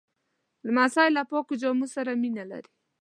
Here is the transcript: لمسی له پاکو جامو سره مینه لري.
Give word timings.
لمسی 0.65 1.07
له 1.15 1.23
پاکو 1.29 1.53
جامو 1.61 1.87
سره 1.95 2.11
مینه 2.21 2.43
لري. 2.51 2.71